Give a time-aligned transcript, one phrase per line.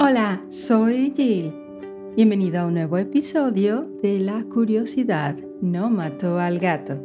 [0.00, 1.52] Hola, soy Jill.
[2.14, 6.98] Bienvenido a un nuevo episodio de La curiosidad no mató al gato.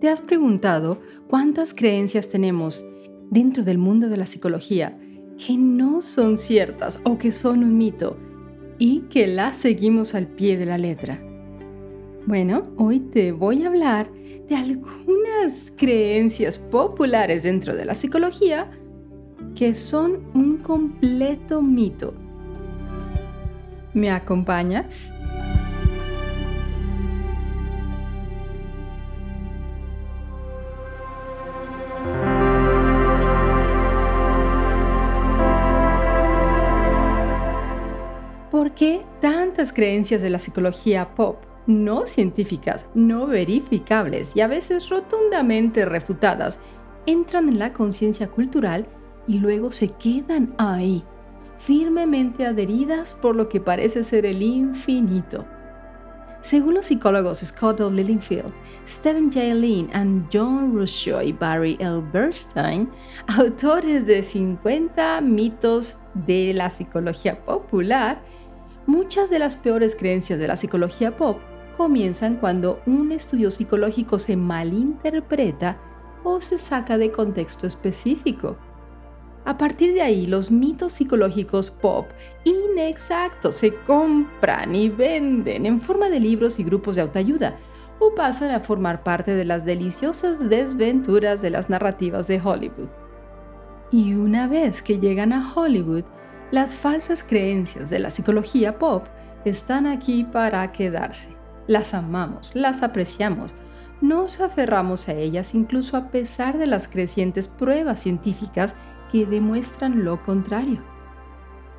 [0.00, 2.86] ¿Te has preguntado cuántas creencias tenemos
[3.30, 4.98] dentro del mundo de la psicología
[5.44, 8.16] que no son ciertas o que son un mito
[8.78, 11.27] y que las seguimos al pie de la letra?
[12.28, 18.70] Bueno, hoy te voy a hablar de algunas creencias populares dentro de la psicología
[19.56, 22.12] que son un completo mito.
[23.94, 25.10] ¿Me acompañas?
[38.50, 44.88] ¿Por qué tantas creencias de la psicología pop, no científicas, no verificables y a veces
[44.88, 46.58] rotundamente refutadas,
[47.06, 48.86] entran en la conciencia cultural
[49.28, 51.04] y luego se quedan ahí,
[51.58, 55.44] firmemente adheridas por lo que parece ser el infinito?
[56.40, 57.90] Según los psicólogos Scott O.
[57.90, 58.54] Lillingfield,
[58.88, 59.54] Stephen J.
[59.54, 62.00] Lynn y John Ruscio y Barry L.
[62.12, 62.88] Bernstein,
[63.26, 68.22] autores de 50 mitos de la psicología popular,
[68.86, 71.38] muchas de las peores creencias de la psicología pop
[71.78, 75.78] comienzan cuando un estudio psicológico se malinterpreta
[76.24, 78.56] o se saca de contexto específico.
[79.44, 82.08] A partir de ahí, los mitos psicológicos pop
[82.44, 87.56] inexactos se compran y venden en forma de libros y grupos de autoayuda
[88.00, 92.88] o pasan a formar parte de las deliciosas desventuras de las narrativas de Hollywood.
[93.92, 96.04] Y una vez que llegan a Hollywood,
[96.50, 99.06] las falsas creencias de la psicología pop
[99.44, 101.37] están aquí para quedarse.
[101.68, 103.54] Las amamos, las apreciamos,
[104.00, 108.74] nos aferramos a ellas incluso a pesar de las crecientes pruebas científicas
[109.12, 110.82] que demuestran lo contrario.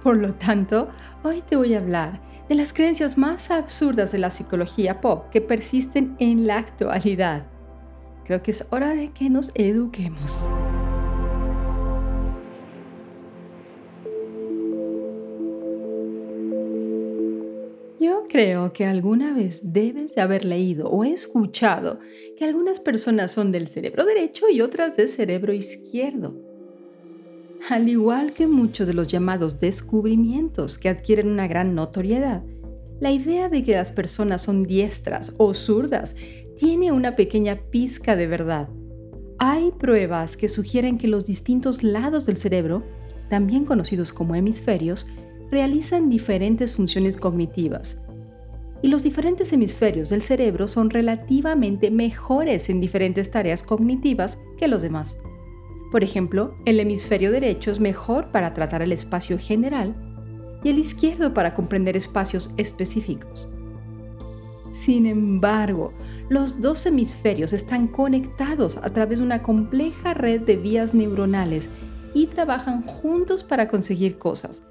[0.03, 0.89] Por lo tanto,
[1.23, 5.41] hoy te voy a hablar de las creencias más absurdas de la psicología pop que
[5.41, 7.47] persisten en la actualidad.
[8.25, 10.43] Creo que es hora de que nos eduquemos.
[17.99, 21.99] Yo creo que alguna vez debes de haber leído o escuchado
[22.37, 26.33] que algunas personas son del cerebro derecho y otras del cerebro izquierdo.
[27.69, 32.41] Al igual que muchos de los llamados descubrimientos que adquieren una gran notoriedad,
[33.01, 36.15] la idea de que las personas son diestras o zurdas
[36.55, 38.69] tiene una pequeña pizca de verdad.
[39.39, 42.83] Hay pruebas que sugieren que los distintos lados del cerebro,
[43.29, 45.05] también conocidos como hemisferios,
[45.51, 48.01] realizan diferentes funciones cognitivas.
[48.81, 54.81] Y los diferentes hemisferios del cerebro son relativamente mejores en diferentes tareas cognitivas que los
[54.81, 55.17] demás.
[55.91, 59.95] Por ejemplo, el hemisferio derecho es mejor para tratar el espacio general
[60.63, 63.51] y el izquierdo para comprender espacios específicos.
[64.71, 65.93] Sin embargo,
[66.29, 71.69] los dos hemisferios están conectados a través de una compleja red de vías neuronales
[72.13, 74.61] y trabajan juntos para conseguir cosas.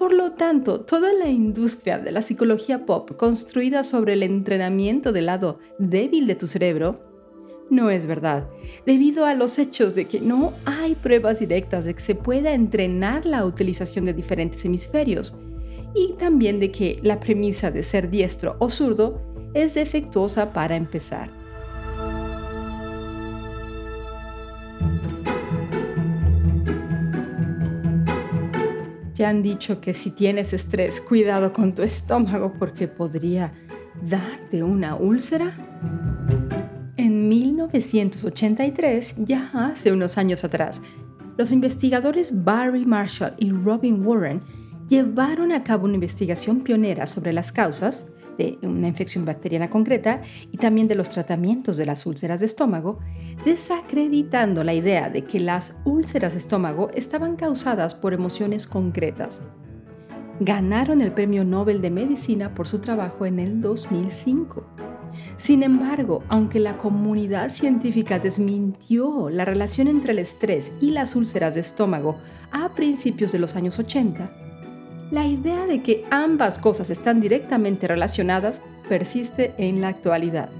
[0.00, 5.26] Por lo tanto, toda la industria de la psicología pop construida sobre el entrenamiento del
[5.26, 7.02] lado débil de tu cerebro
[7.68, 8.48] no es verdad,
[8.86, 13.26] debido a los hechos de que no hay pruebas directas de que se pueda entrenar
[13.26, 15.38] la utilización de diferentes hemisferios
[15.94, 19.20] y también de que la premisa de ser diestro o zurdo
[19.52, 21.39] es defectuosa para empezar.
[29.20, 33.52] Te han dicho que si tienes estrés, cuidado con tu estómago porque podría
[34.00, 35.54] darte una úlcera.
[36.96, 40.80] En 1983, ya hace unos años atrás,
[41.36, 44.40] los investigadores Barry Marshall y Robin Warren
[44.88, 48.06] llevaron a cabo una investigación pionera sobre las causas
[48.40, 52.98] de una infección bacteriana concreta y también de los tratamientos de las úlceras de estómago,
[53.44, 59.42] desacreditando la idea de que las úlceras de estómago estaban causadas por emociones concretas.
[60.40, 64.64] Ganaron el Premio Nobel de Medicina por su trabajo en el 2005.
[65.36, 71.56] Sin embargo, aunque la comunidad científica desmintió la relación entre el estrés y las úlceras
[71.56, 72.16] de estómago
[72.52, 74.49] a principios de los años 80,
[75.10, 80.50] la idea de que ambas cosas están directamente relacionadas persiste en la actualidad.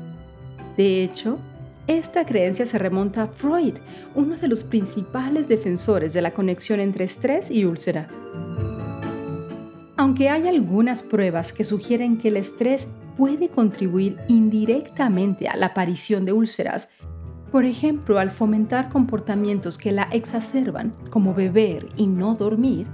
[0.76, 1.38] De hecho,
[1.86, 3.74] esta creencia se remonta a Freud,
[4.14, 8.08] uno de los principales defensores de la conexión entre estrés y úlcera.
[9.96, 16.24] Aunque hay algunas pruebas que sugieren que el estrés puede contribuir indirectamente a la aparición
[16.24, 16.90] de úlceras,
[17.50, 22.86] Por ejemplo, al fomentar comportamientos que la exacerban, como beber y no dormir,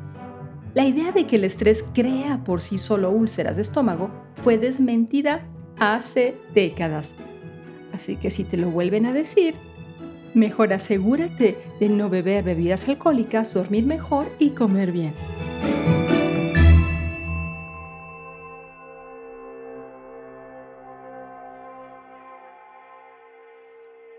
[0.77, 4.11] la idea de que el estrés crea por sí solo úlceras de estómago
[4.43, 7.15] fue desmentida hace décadas.
[7.95, 9.55] Así que si te lo vuelven a decir,
[10.35, 15.15] mejor asegúrate de no beber bebidas alcohólicas, dormir mejor y comer bien.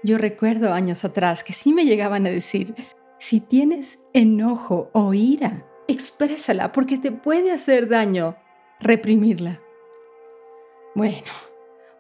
[0.01, 2.74] Yo recuerdo años atrás que sí me llegaban a decir,
[3.19, 8.36] si tienes enojo o ira, exprésala porque te puede hacer daño
[8.80, 9.60] reprimirla.
[10.95, 11.24] Bueno,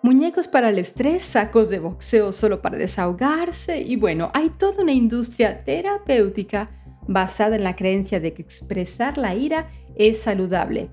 [0.01, 4.93] muñecos para el estrés, sacos de boxeo solo para desahogarse y bueno, hay toda una
[4.93, 6.69] industria terapéutica
[7.07, 10.89] basada en la creencia de que expresar la ira es saludable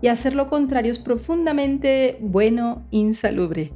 [0.00, 3.72] y hacer lo contrario es profundamente bueno, insalubre.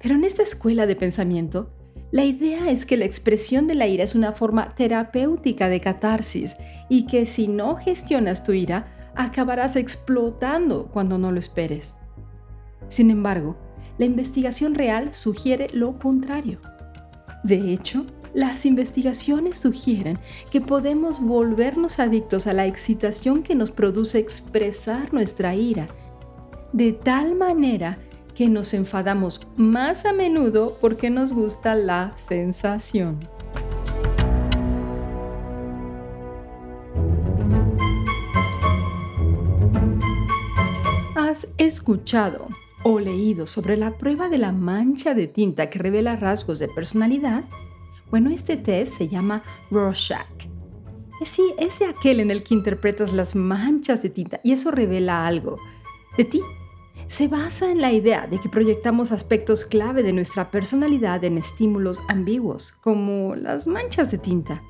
[0.00, 1.73] Pero en esta escuela de pensamiento,
[2.14, 6.56] la idea es que la expresión de la ira es una forma terapéutica de catarsis
[6.88, 11.96] y que si no gestionas tu ira, acabarás explotando cuando no lo esperes.
[12.88, 13.56] Sin embargo,
[13.98, 16.60] la investigación real sugiere lo contrario.
[17.42, 20.20] De hecho, las investigaciones sugieren
[20.52, 25.88] que podemos volvernos adictos a la excitación que nos produce expresar nuestra ira,
[26.72, 27.98] de tal manera
[28.34, 33.20] que nos enfadamos más a menudo porque nos gusta la sensación.
[41.14, 42.48] ¿Has escuchado
[42.82, 47.44] o leído sobre la prueba de la mancha de tinta que revela rasgos de personalidad?
[48.10, 50.48] Bueno, este test se llama Rorschach.
[51.24, 55.56] Sí, es aquel en el que interpretas las manchas de tinta y eso revela algo
[56.16, 56.42] de ti
[57.06, 61.98] se basa en la idea de que proyectamos aspectos clave de nuestra personalidad en estímulos
[62.08, 64.62] ambiguos, como las manchas de tinta.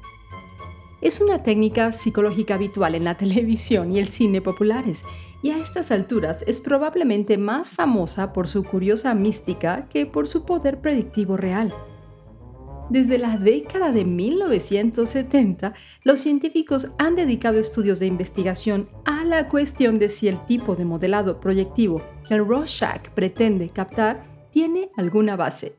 [1.01, 5.05] Es una técnica psicológica habitual en la televisión y el cine populares,
[5.43, 10.45] y a estas alturas es probablemente más famosa por su curiosa mística que por su
[10.45, 11.75] poder predictivo real.
[12.91, 15.73] Desde la década de 1970,
[16.03, 20.85] los científicos han dedicado estudios de investigación a la cuestión de si el tipo de
[20.85, 25.79] modelado proyectivo que el Rorschach pretende captar tiene alguna base.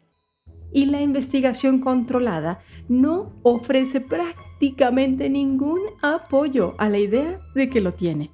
[0.74, 2.60] Y la investigación controlada
[2.90, 8.32] no ofrece prácticamente ningún apoyo a la idea de que lo tiene.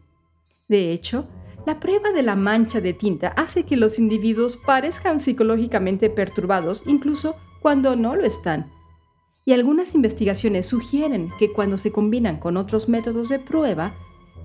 [0.70, 1.28] De hecho,
[1.68, 7.36] la prueba de la mancha de tinta hace que los individuos parezcan psicológicamente perturbados incluso
[7.62, 8.72] cuando no lo están.
[9.46, 13.94] Y algunas investigaciones sugieren que cuando se combinan con otros métodos de prueba,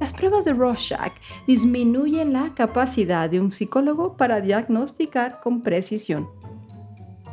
[0.00, 1.12] las pruebas de Rorschach
[1.46, 6.28] disminuyen la capacidad de un psicólogo para diagnosticar con precisión.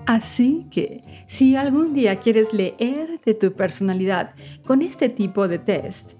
[0.05, 4.35] Así que, si algún día quieres leer de tu personalidad
[4.65, 6.13] con este tipo de test,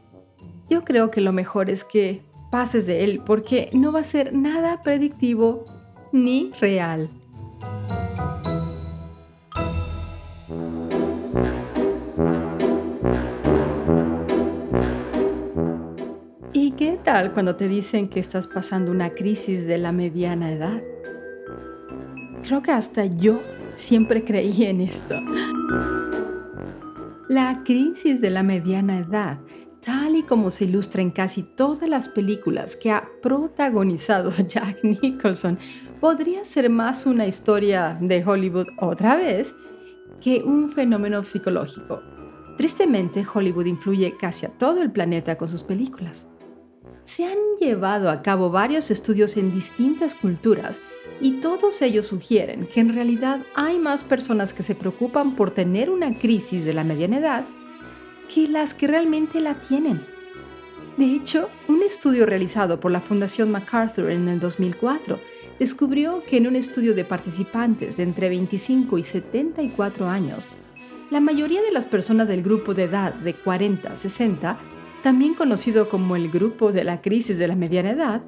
[0.70, 2.22] yo creo que lo mejor es que
[2.52, 5.66] pases de él porque no va a ser nada predictivo
[6.12, 7.10] ni real.
[17.34, 20.82] Cuando te dicen que estás pasando una crisis de la mediana edad?
[22.42, 23.40] Creo que hasta yo
[23.76, 25.22] siempre creí en esto.
[27.30, 29.38] La crisis de la mediana edad,
[29.86, 35.60] tal y como se ilustra en casi todas las películas que ha protagonizado Jack Nicholson,
[36.02, 39.54] podría ser más una historia de Hollywood otra vez
[40.20, 42.02] que un fenómeno psicológico.
[42.58, 46.26] Tristemente, Hollywood influye casi a todo el planeta con sus películas.
[47.06, 50.82] Se han llevado a cabo varios estudios en distintas culturas
[51.22, 55.90] y todos ellos sugieren que en realidad hay más personas que se preocupan por tener
[55.90, 57.46] una crisis de la mediana edad
[58.34, 60.06] que las que realmente la tienen.
[60.98, 65.20] De hecho, un estudio realizado por la Fundación MacArthur en el 2004
[65.60, 70.48] descubrió que en un estudio de participantes de entre 25 y 74 años,
[71.12, 74.58] la mayoría de las personas del grupo de edad de 40 a 60
[75.04, 78.24] también conocido como el grupo de la crisis de la mediana edad,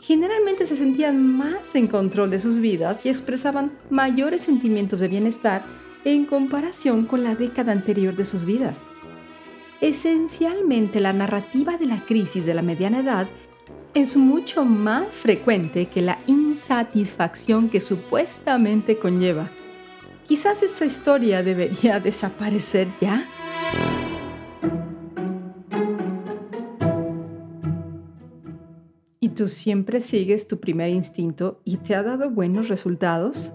[0.00, 5.64] generalmente se sentían más en control de sus vidas y expresaban mayores sentimientos de bienestar
[6.04, 8.82] en comparación con la década anterior de sus vidas.
[9.82, 13.28] Esencialmente la narrativa de la crisis de la mediana edad
[13.92, 19.50] es mucho más frecuente que la insatisfacción que supuestamente conlleva.
[20.26, 23.28] Quizás esa historia debería desaparecer ya.
[29.34, 33.52] Tú siempre sigues tu primer instinto y te ha dado buenos resultados?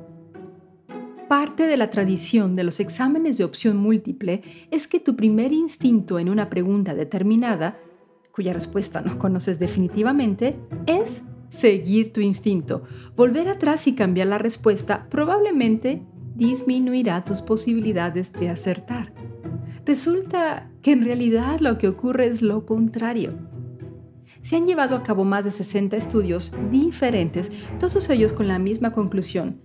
[1.28, 6.20] Parte de la tradición de los exámenes de opción múltiple es que tu primer instinto
[6.20, 7.80] en una pregunta determinada,
[8.32, 12.84] cuya respuesta no conoces definitivamente, es seguir tu instinto.
[13.16, 16.02] Volver atrás y cambiar la respuesta probablemente
[16.36, 19.14] disminuirá tus posibilidades de acertar.
[19.86, 23.49] Resulta que en realidad lo que ocurre es lo contrario.
[24.42, 28.92] Se han llevado a cabo más de 60 estudios diferentes, todos ellos con la misma
[28.92, 29.62] conclusión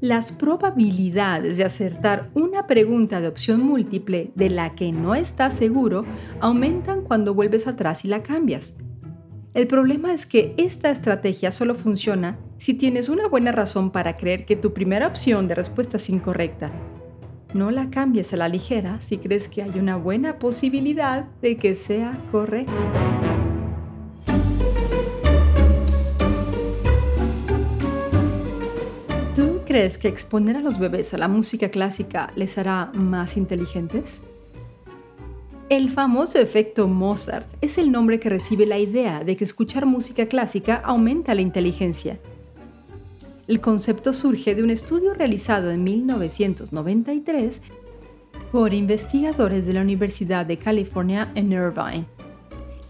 [0.00, 6.04] las probabilidades de acertar una pregunta de opción múltiple de la que no estás seguro
[6.40, 8.76] aumentan cuando vuelves atrás y la cambias.
[9.54, 14.44] El problema es que esta estrategia solo funciona si tienes una buena razón para creer
[14.44, 16.72] que tu primera opción de respuesta es incorrecta.
[17.54, 21.74] No la cambies a la ligera si crees que hay una buena posibilidad de que
[21.74, 23.35] sea correcta.
[29.76, 34.22] Crees que exponer a los bebés a la música clásica les hará más inteligentes?
[35.68, 40.28] El famoso efecto Mozart es el nombre que recibe la idea de que escuchar música
[40.28, 42.18] clásica aumenta la inteligencia.
[43.46, 47.60] El concepto surge de un estudio realizado en 1993
[48.50, 52.06] por investigadores de la Universidad de California en Irvine.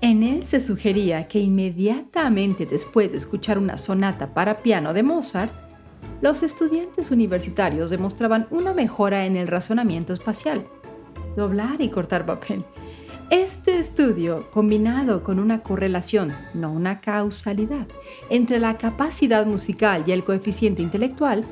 [0.02, 5.65] En él se sugería que inmediatamente después de escuchar una sonata para piano de Mozart,
[6.20, 10.66] los estudiantes universitarios demostraban una mejora en el razonamiento espacial,
[11.36, 12.64] doblar y cortar papel.
[13.30, 17.86] Este estudio, combinado con una correlación, no una causalidad,
[18.30, 21.44] entre la capacidad musical y el coeficiente intelectual,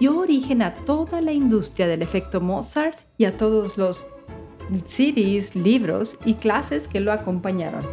[0.00, 4.04] dio origen a toda la industria del efecto Mozart y a todos los
[4.86, 7.84] CDs, libros y clases que lo acompañaron.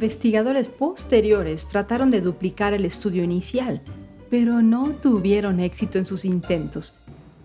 [0.00, 3.82] Investigadores posteriores trataron de duplicar el estudio inicial,
[4.30, 6.94] pero no tuvieron éxito en sus intentos.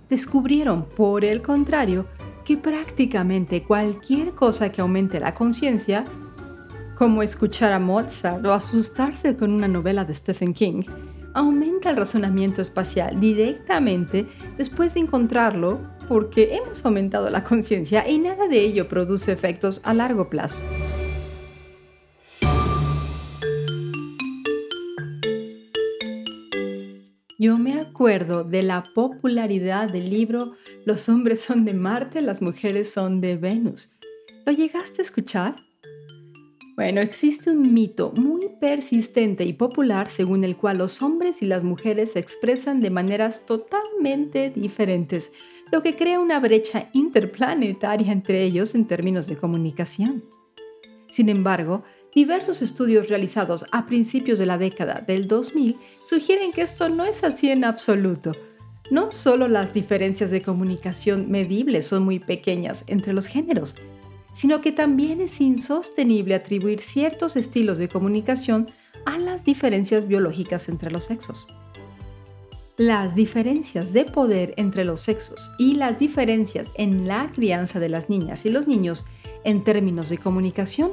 [0.09, 2.05] Descubrieron, por el contrario,
[2.45, 6.05] que prácticamente cualquier cosa que aumente la conciencia,
[6.97, 10.83] como escuchar a Mozart o asustarse con una novela de Stephen King,
[11.33, 18.47] aumenta el razonamiento espacial directamente después de encontrarlo porque hemos aumentado la conciencia y nada
[18.47, 20.63] de ello produce efectos a largo plazo.
[27.45, 32.91] Yo me acuerdo de la popularidad del libro Los hombres son de Marte, las mujeres
[32.91, 33.99] son de Venus.
[34.47, 35.55] ¿Lo llegaste a escuchar?
[36.75, 41.63] Bueno, existe un mito muy persistente y popular según el cual los hombres y las
[41.63, 45.31] mujeres se expresan de maneras totalmente diferentes,
[45.71, 50.23] lo que crea una brecha interplanetaria entre ellos en términos de comunicación.
[51.11, 51.83] Sin embargo,
[52.15, 57.25] Diversos estudios realizados a principios de la década del 2000 sugieren que esto no es
[57.25, 58.31] así en absoluto.
[58.89, 63.75] No solo las diferencias de comunicación medibles son muy pequeñas entre los géneros,
[64.33, 68.67] sino que también es insostenible atribuir ciertos estilos de comunicación
[69.05, 71.47] a las diferencias biológicas entre los sexos.
[72.77, 78.09] Las diferencias de poder entre los sexos y las diferencias en la crianza de las
[78.09, 79.03] niñas y los niños
[79.43, 80.91] en términos de comunicación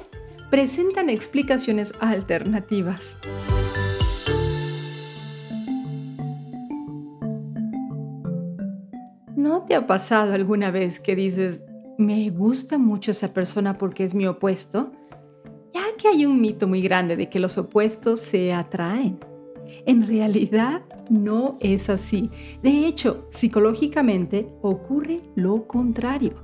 [0.53, 3.17] presentan explicaciones alternativas.
[9.35, 11.65] ¿No te ha pasado alguna vez que dices,
[11.97, 14.93] me gusta mucho esa persona porque es mi opuesto?
[15.73, 19.21] Ya que hay un mito muy grande de que los opuestos se atraen.
[19.87, 22.31] En realidad no es así.
[22.63, 26.35] De hecho, psicológicamente ocurre lo contrario.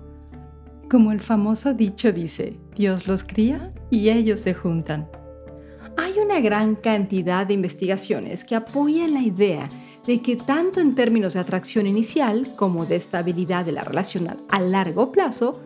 [0.89, 5.11] Como el famoso dicho dice, Dios los cría y ellos se juntan.
[5.97, 9.69] Hay una gran cantidad de investigaciones que apoyan la idea
[10.07, 14.61] de que tanto en términos de atracción inicial como de estabilidad de la relación a
[14.61, 15.61] largo plazo,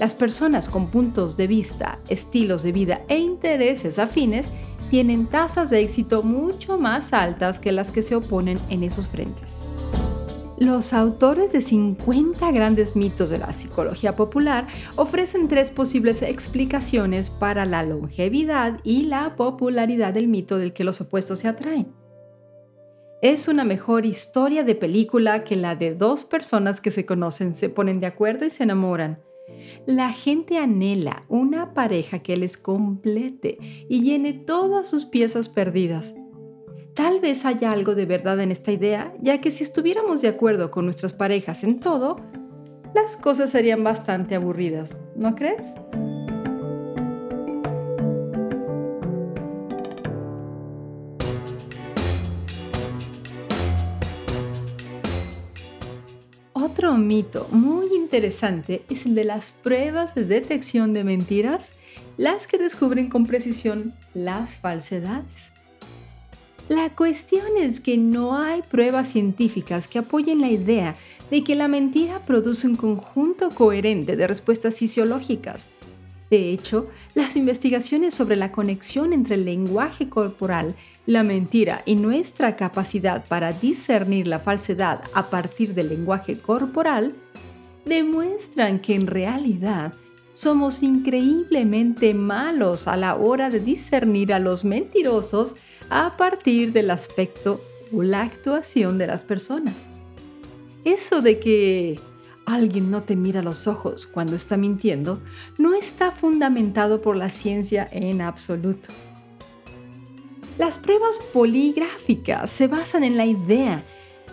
[0.00, 4.48] las personas con puntos de vista, estilos de vida e intereses afines
[4.90, 9.62] tienen tasas de éxito mucho más altas que las que se oponen en esos frentes.
[10.58, 17.66] Los autores de 50 grandes mitos de la psicología popular ofrecen tres posibles explicaciones para
[17.66, 21.92] la longevidad y la popularidad del mito del que los opuestos se atraen.
[23.20, 27.68] Es una mejor historia de película que la de dos personas que se conocen, se
[27.68, 29.20] ponen de acuerdo y se enamoran.
[29.84, 33.58] La gente anhela una pareja que les complete
[33.90, 36.14] y llene todas sus piezas perdidas
[36.96, 40.70] Tal vez haya algo de verdad en esta idea, ya que si estuviéramos de acuerdo
[40.70, 42.16] con nuestras parejas en todo,
[42.94, 45.74] las cosas serían bastante aburridas, ¿no crees?
[56.54, 61.74] Otro mito muy interesante es el de las pruebas de detección de mentiras,
[62.16, 65.55] las que descubren con precisión las falsedades.
[66.68, 70.96] La cuestión es que no hay pruebas científicas que apoyen la idea
[71.30, 75.66] de que la mentira produce un conjunto coherente de respuestas fisiológicas.
[76.28, 80.74] De hecho, las investigaciones sobre la conexión entre el lenguaje corporal
[81.06, 87.14] la mentira y nuestra capacidad para discernir la falsedad a partir del lenguaje corporal
[87.84, 89.92] demuestran que en realidad
[90.32, 95.54] somos increíblemente malos a la hora de discernir a los mentirosos
[95.90, 97.60] a partir del aspecto
[97.92, 99.88] o la actuación de las personas.
[100.84, 102.00] Eso de que
[102.46, 105.20] alguien no te mira los ojos cuando está mintiendo
[105.58, 108.88] no está fundamentado por la ciencia en absoluto.
[110.58, 113.84] Las pruebas poligráficas se basan en la idea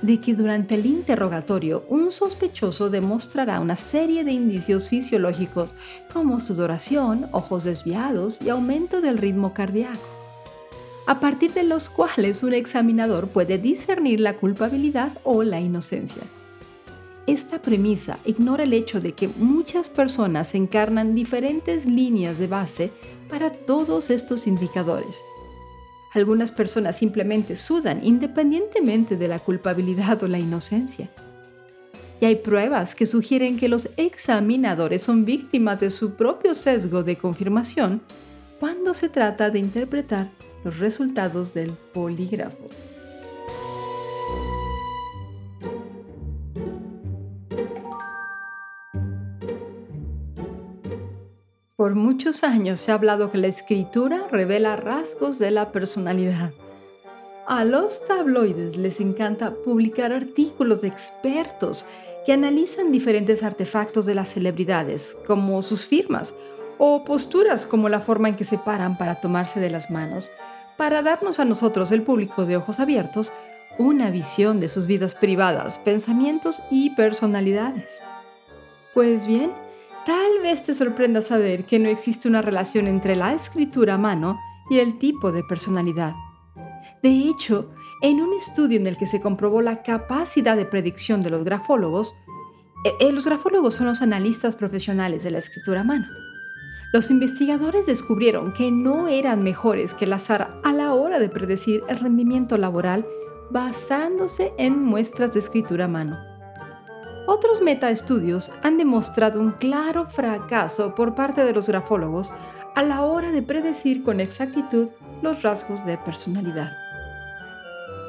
[0.02, 5.76] de que durante el interrogatorio un sospechoso demostrará una serie de indicios fisiológicos
[6.14, 10.13] como sudoración, ojos desviados y aumento del ritmo cardíaco,
[11.06, 16.24] a partir de los cuales un examinador puede discernir la culpabilidad o la inocencia.
[17.28, 22.92] Esta premisa ignora el hecho de que muchas personas encarnan diferentes líneas de base
[23.30, 25.22] para todos estos indicadores
[26.14, 31.10] algunas personas simplemente sudan independientemente de la culpabilidad o la inocencia.
[32.22, 37.18] Y hay pruebas que sugieren que los examinadores son víctimas de su propio sesgo de
[37.18, 38.02] confirmación
[38.60, 40.30] cuando se trata de interpretar
[40.64, 42.70] los resultados del polígrafo.
[51.76, 56.54] Por muchos años se ha hablado que la escritura revela rasgos de la personalidad.
[57.46, 61.86] A los tabloides les encanta publicar artículos de expertos
[62.26, 66.34] que analizan diferentes artefactos de las celebridades, como sus firmas,
[66.78, 70.32] o posturas como la forma en que se paran para tomarse de las manos,
[70.78, 73.32] para darnos a nosotros, el público de ojos abiertos,
[73.78, 78.00] una visión de sus vidas privadas, pensamientos y personalidades.
[78.94, 79.52] Pues bien,
[80.06, 84.38] Tal vez te sorprenda saber que no existe una relación entre la escritura a mano
[84.70, 86.14] y el tipo de personalidad.
[87.02, 91.30] De hecho, en un estudio en el que se comprobó la capacidad de predicción de
[91.30, 92.16] los grafólogos,
[92.84, 96.08] eh, eh, los grafólogos son los analistas profesionales de la escritura a mano.
[96.94, 101.84] Los investigadores descubrieron que no eran mejores que el azar a la hora de predecir
[101.90, 103.04] el rendimiento laboral
[103.50, 106.20] basándose en muestras de escritura a mano.
[107.26, 112.32] Otros metaestudios han demostrado un claro fracaso por parte de los grafólogos
[112.76, 114.90] a la hora de predecir con exactitud
[115.24, 116.74] los rasgos de personalidad.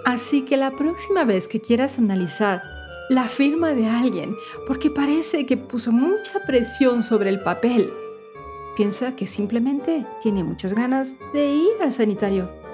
[0.04, 2.62] Así que la próxima vez que quieras analizar
[3.08, 7.90] la firma de alguien porque parece que puso mucha presión sobre el papel,
[8.76, 12.64] piensa que simplemente tiene muchas ganas de ir al sanitario.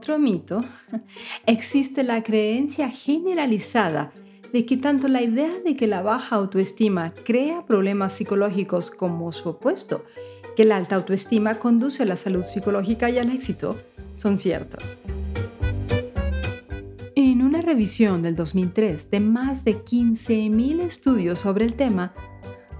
[0.00, 0.64] otro mito,
[1.46, 4.12] existe la creencia generalizada
[4.50, 9.50] de que tanto la idea de que la baja autoestima crea problemas psicológicos como su
[9.50, 10.04] opuesto,
[10.56, 13.76] que la alta autoestima conduce a la salud psicológica y al éxito,
[14.14, 14.96] son ciertas.
[17.70, 22.12] Revisión del 2003 de más de 15.000 estudios sobre el tema,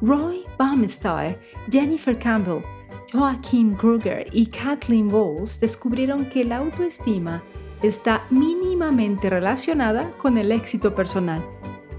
[0.01, 1.39] Roy Baumeister,
[1.71, 2.65] Jennifer Campbell
[3.13, 7.41] Joaquin Kruger y Kathleen Bowles descubrieron que la autoestima
[7.85, 11.41] está mínimamente relacionada con el éxito personal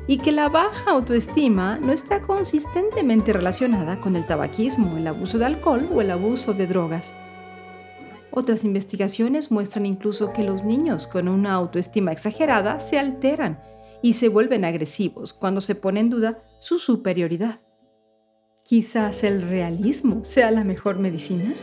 [0.05, 5.45] y que la baja autoestima no está consistentemente relacionada con el tabaquismo, el abuso de
[5.45, 7.13] alcohol o el abuso de drogas.
[8.33, 13.59] Otras investigaciones muestran incluso que los niños con una autoestima exagerada se alteran
[14.01, 17.59] y se vuelven agresivos cuando se pone en duda su superioridad.
[18.63, 21.53] Quizás el realismo sea la mejor medicina.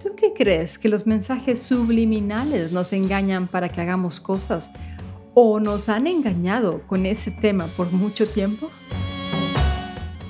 [0.00, 0.78] ¿Tú qué crees?
[0.78, 4.70] ¿Que los mensajes subliminales nos engañan para que hagamos cosas?
[5.34, 8.70] ¿O nos han engañado con ese tema por mucho tiempo?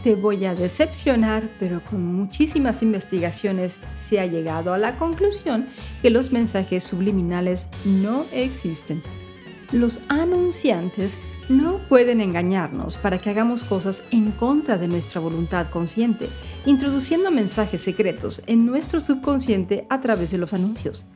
[0.05, 5.67] Te voy a decepcionar, pero con muchísimas investigaciones se ha llegado a la conclusión
[6.03, 9.03] que los mensajes subliminales no existen.
[9.73, 11.17] Los anunciantes
[11.49, 16.29] no pueden engañarnos para que hagamos cosas en contra de nuestra voluntad consciente,
[16.67, 21.07] introduciendo mensajes secretos en nuestro subconsciente a través de los anuncios.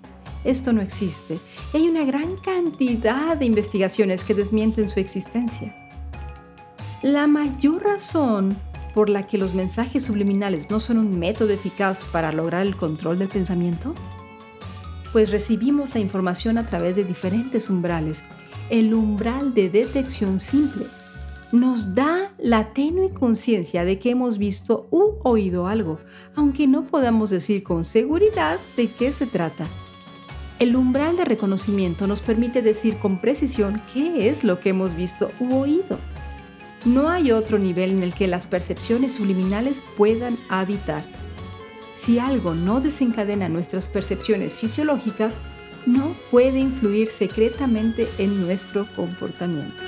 [0.44, 1.38] Esto no existe
[1.74, 5.74] y hay una gran cantidad de investigaciones que desmienten su existencia.
[7.02, 8.56] La mayor razón
[8.98, 13.16] por la que los mensajes subliminales no son un método eficaz para lograr el control
[13.16, 13.94] del pensamiento?
[15.12, 18.24] Pues recibimos la información a través de diferentes umbrales.
[18.70, 20.86] El umbral de detección simple
[21.52, 26.00] nos da la tenue conciencia de que hemos visto u oído algo,
[26.34, 29.68] aunque no podamos decir con seguridad de qué se trata.
[30.58, 35.30] El umbral de reconocimiento nos permite decir con precisión qué es lo que hemos visto
[35.38, 36.00] u oído.
[36.84, 41.04] No hay otro nivel en el que las percepciones subliminales puedan habitar.
[41.94, 45.36] Si algo no desencadena nuestras percepciones fisiológicas,
[45.86, 49.82] no puede influir secretamente en nuestro comportamiento.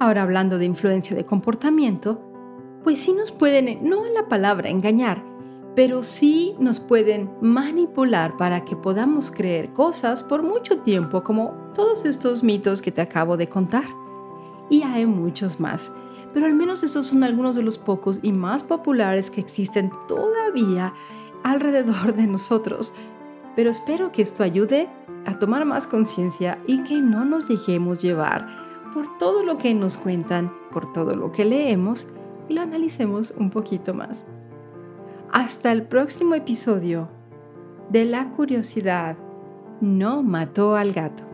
[0.00, 2.20] Ahora hablando de influencia de comportamiento,
[2.82, 5.22] pues sí nos pueden, no la palabra engañar,
[5.74, 12.04] pero sí nos pueden manipular para que podamos creer cosas por mucho tiempo, como todos
[12.04, 13.84] estos mitos que te acabo de contar.
[14.70, 15.92] Y hay muchos más,
[16.32, 20.94] pero al menos estos son algunos de los pocos y más populares que existen todavía
[21.42, 22.92] alrededor de nosotros.
[23.56, 24.88] Pero espero que esto ayude
[25.26, 28.46] a tomar más conciencia y que no nos dejemos llevar
[28.92, 32.08] por todo lo que nos cuentan, por todo lo que leemos
[32.48, 34.24] y lo analicemos un poquito más.
[35.34, 37.08] Hasta el próximo episodio
[37.90, 39.16] de La curiosidad
[39.80, 41.24] no mató al gato.